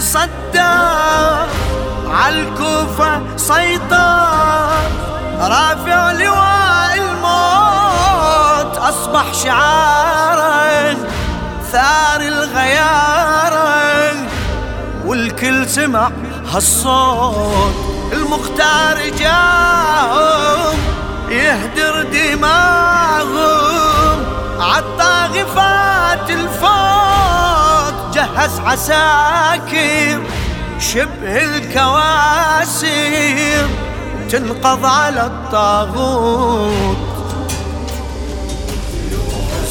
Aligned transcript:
تصدى 0.00 0.76
عالكوفة 2.10 3.36
سيطر 3.36 4.90
رافع 5.40 6.12
لواء 6.12 6.94
الموت 6.96 8.76
أصبح 8.76 9.34
شعارا 9.34 10.94
ثار 11.72 12.20
الغيارة 12.20 14.14
والكل 15.06 15.68
سمع 15.68 16.10
هالصوت 16.54 17.74
المختار 18.12 18.98
جاهم 19.18 20.78
يهدر 21.28 22.02
دماغهم. 22.12 23.50
عالطاغفات 24.60 25.99
الفوت 28.30 28.36
جهز 28.36 28.60
عساكر 28.60 30.20
شبه 30.78 31.44
الكواسر 31.44 32.88
تنقض 34.30 34.84
على 34.86 35.26
الطاغوت. 35.26 36.96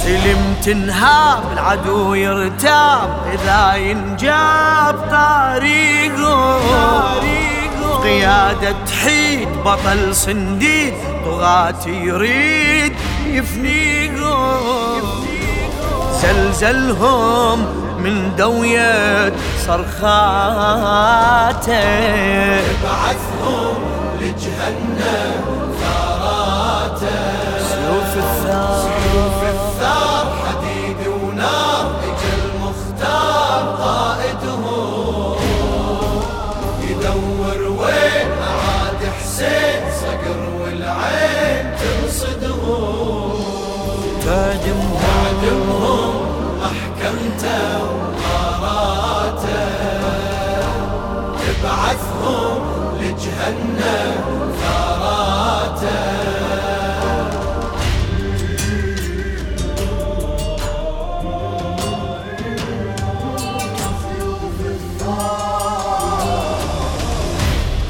سلم 0.03 0.55
تنهاب 0.63 1.43
العدو 1.53 2.13
يرتاب 2.13 3.09
إذا 3.33 3.75
ينجاب 3.75 4.95
طريقه. 5.11 6.59
قيادة 8.03 8.75
حيد 9.03 9.49
بطل 9.65 10.15
صنديد 10.15 10.93
طغاة 11.25 11.87
يريد 11.87 12.93
يفنيقه. 13.25 14.59
زلزلهم 16.21 17.88
من 18.03 18.35
دوية 18.35 19.33
صرخاته. 19.67 21.09
بعثهم 22.83 23.75
لجهنم 24.21 25.43
ثاراته 25.81 27.19
سيوف 27.69 28.13
الثار 28.17 28.81
سيوف 28.81 29.41
الثار 29.55 30.25
حديد 30.45 31.01
ونار 31.07 31.85
اجى 32.03 32.31
المختار 32.45 33.61
قائدهم 33.83 35.35
يدور 36.89 37.59
وين 37.81 38.29
عاد 38.41 39.01
حسين 39.19 39.81
صقر 40.01 40.39
والعين 40.61 41.65
ترصدهم 41.79 43.33
تهدمهم 44.25 45.08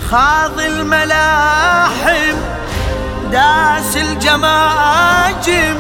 خاض 0.09 0.59
الملاحم 0.59 2.35
داس 3.31 3.97
الجماجم 3.97 5.75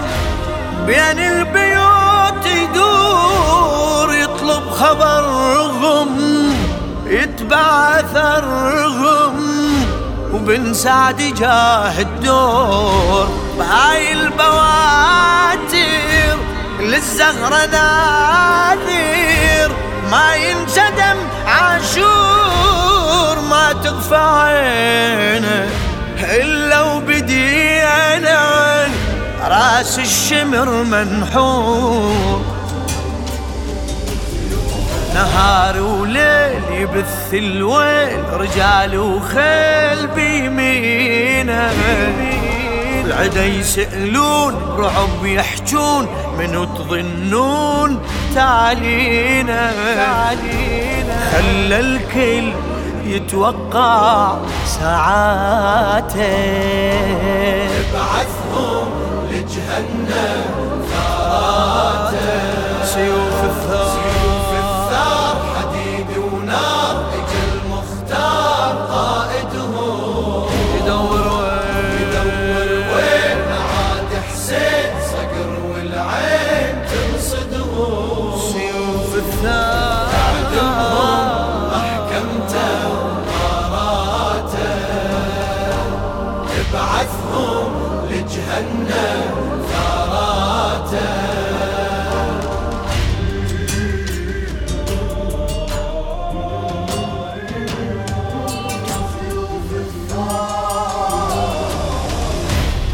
بين 0.85 1.19
البيوت 1.19 2.45
يدور 2.45 4.13
يطلب 4.13 4.69
خبرهم 4.69 6.17
يتبع 7.05 7.99
اثرهم 7.99 8.48
وبن 10.49 10.73
سعد 10.73 11.17
جاه 11.17 12.01
الدور 12.01 13.29
بهاي 13.57 14.13
البواتر 14.13 15.77
للزهرة 16.79 17.65
ناذر 17.65 19.71
ما 20.11 20.35
ينسدم 20.35 21.17
عاشور 21.45 23.39
ما 23.49 23.73
تغفى 23.83 24.15
عينه 24.15 25.69
إلا 26.19 26.81
وبدينا 26.81 28.87
راس 29.43 29.99
الشمر 29.99 30.69
منحور 30.83 32.41
نهار 35.19 35.81
وليل 35.81 36.63
يبث 36.71 37.33
الويل 37.33 38.23
رجال 38.33 38.99
وخيل 38.99 40.07
بيمينه. 40.07 41.71
العدا 43.05 43.45
يسألون 43.45 44.55
رعب 44.77 45.25
يحجون 45.25 46.07
منو 46.37 46.65
تظنون 46.65 47.99
تعالينا 48.35 49.71
خلى 51.31 51.79
الكل 51.79 52.53
يتوقع 53.05 54.37
ساعاته. 54.65 56.19
بعثهم 57.93 58.87
لجهنم. 59.31 60.68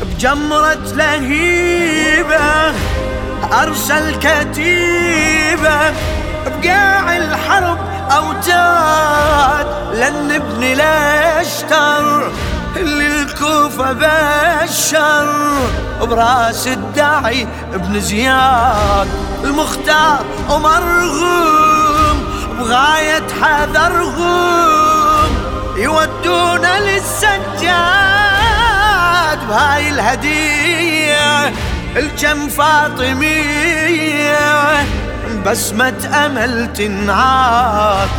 بجمرة 0.01 0.73
لهيبة 0.95 2.73
أرسل 3.62 4.15
كتيبة 4.15 5.94
بقاع 6.45 7.17
الحرب 7.17 7.77
أوتاد 8.12 9.67
لن 9.94 10.27
نبني 10.27 10.75
الأشتر 12.75 12.81
للكوفة 12.81 13.94
بشر 13.94 15.27
براس 16.01 16.68
الداعي 16.68 17.48
ابن 17.74 18.00
زياد. 18.00 19.07
المختار 19.44 20.25
ومرغوم 20.50 22.24
بغاية 22.60 23.24
حذرهم 23.42 25.30
يودونا 25.77 26.80
للسجاد 26.80 27.39
بهاي 29.50 29.89
الهدية 29.89 31.54
الجم 31.95 32.48
فاطمية. 32.48 34.36
بسمة 35.45 36.25
أمل 36.25 36.74
تنعاد. 36.74 38.10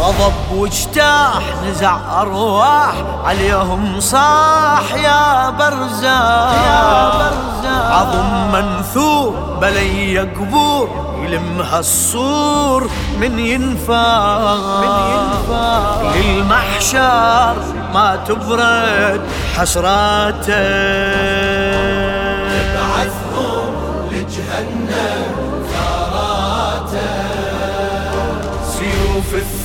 غضب 0.00 0.32
واجتاح 0.52 1.42
نزع 1.64 1.96
أرواح 2.20 2.94
عليهم 3.24 4.00
صاح. 4.00 4.94
يا 4.94 5.50
برزاق 5.50 6.52
يا 6.52 7.10
برزاق 7.18 7.92
عظم 7.92 8.52
منثور 8.52 9.58
بلي 9.60 10.18
قبور 10.18 10.88
يلمها 11.24 11.78
الصور 11.78 12.90
من 13.20 13.38
ينفاق 13.38 14.80
من 14.80 14.94
ينفاق 15.14 16.12
للمحشر 16.16 17.54
ما 17.94 18.16
تبرد 18.28 19.20
حسراته. 19.56 20.50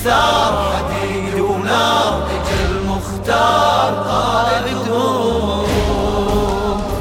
يسار 0.06 0.54
حديد 0.72 1.40
ونار 1.40 2.28
المختار 2.70 2.86
مختار 2.88 3.92
طالبهم 4.04 5.66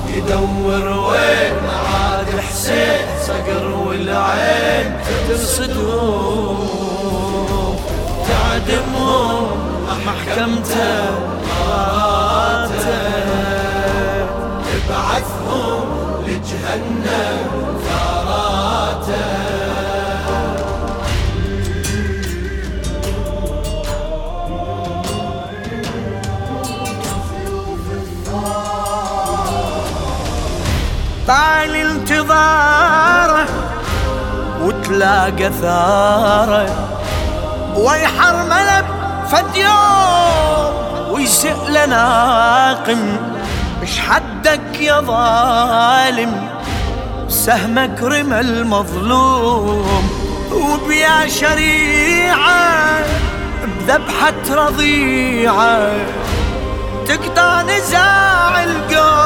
يدور 0.07 0.86
وين 0.88 1.54
معاد 1.68 2.40
حسين 2.40 3.06
صقر 3.22 3.66
والعين 3.88 4.88
ترصدهم 5.30 6.57
تعدمهم 8.28 9.48
محكمته 10.06 10.96
مراته 11.48 12.86
تبعثهم 14.66 15.86
لجهنم 16.28 17.38
ثاراته. 17.88 19.44
طال 31.27 31.75
انتظاره 31.75 33.45
وتلاقى 34.62 35.51
ثاره 35.62 36.69
ويحرمله 37.75 38.86
فد 39.31 39.56
يوم 39.56 41.12
ويسأل 41.12 41.89
ناقم 41.89 43.18
اش 43.83 44.00
حدك 44.00 44.81
يا 44.81 45.01
ظالم؟ 45.01 46.50
سهمك 47.30 48.04
رمى 48.04 48.39
المظلوم. 48.39 50.10
وبيا 50.51 51.28
شريعة 51.28 53.04
بذبحة 53.66 54.66
رضيعة 54.66 55.92
تقطع 57.07 57.62
نزاع 57.62 58.63
القوم. 58.63 59.25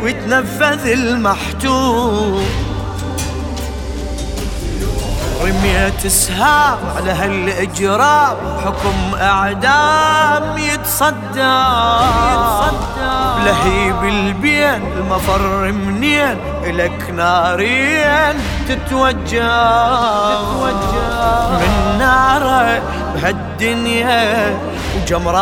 ويتنفذ 0.04 0.88
المحتوم. 0.88 2.69
رميت 5.42 6.08
سهام 6.08 6.78
على 6.98 7.12
هالإجرام. 7.12 8.38
حكم 8.66 9.16
أعدام 9.22 10.58
يتصدى 10.58 11.60
لهيب 13.46 14.04
البين 14.04 14.82
المفر 14.98 15.72
منين؟ 15.72 16.38
إلك 16.64 17.10
نارين 17.10 18.36
تتوجه 18.68 20.40
من 21.60 21.98
ناره 22.00 22.82
بهالدنيا 23.16 24.58
وجمراته. 24.96 25.40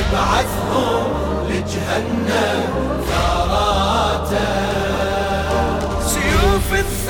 ابعثهم 0.00 1.04
لجهنم 1.48 2.87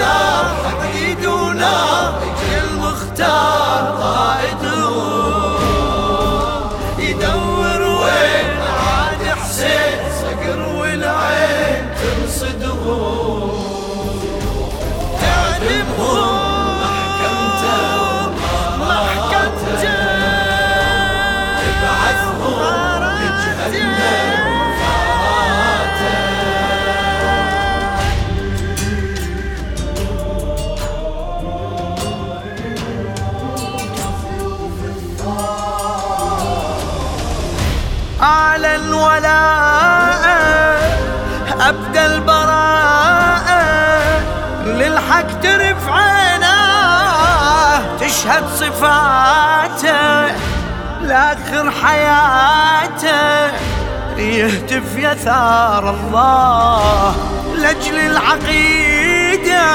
الثار 0.09 0.68
الولاء 39.19 40.99
أبدى 41.61 42.07
البراءة 42.07 43.59
للحق 44.65 45.41
ترف 45.43 45.89
عيناه 45.89 47.83
تشهد 48.01 48.45
صفاته 48.57 50.27
لآخر 51.03 51.71
حياته 51.71 53.53
يهتف 54.19 54.97
يا 54.97 55.15
ثار 55.15 55.91
الله 55.91 57.15
لأجل 57.57 57.99
العقيدة 57.99 59.67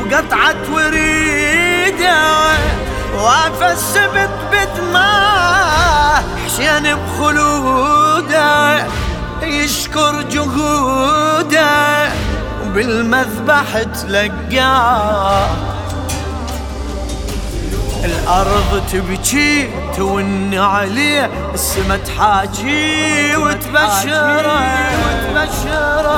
بقطعة 0.00 0.56
وريدة 0.72 2.16
وافى 3.14 3.72
السبت 3.72 4.30
بدماه 4.52 6.22
حسين 6.46 6.86
بخلوده 8.20 8.86
يشكر 9.42 10.22
جهوده 10.22 12.08
وبالمذبح 12.66 13.82
تلقاه. 13.82 15.48
الأرض 18.04 18.82
تبكي 18.92 19.70
تون 19.96 20.54
عليه 20.54 21.30
السما 21.54 21.96
تحاجي 21.96 23.36
وتبشره. 23.36 24.60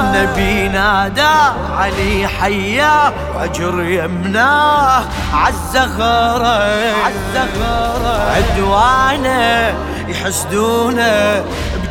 النبي 0.00 0.68
نادى 0.68 1.34
علي 1.78 2.28
حياه 2.28 3.12
وأجر 3.36 3.82
يمناه. 3.82 5.04
عالزغره 5.34 6.62
عدوانه 8.34 9.74
يحسدونه. 10.08 11.44